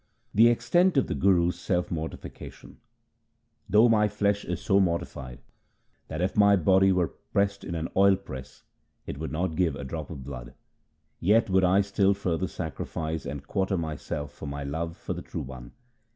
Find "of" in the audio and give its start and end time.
0.97-1.05, 10.09-10.23